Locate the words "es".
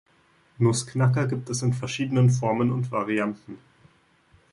1.51-1.61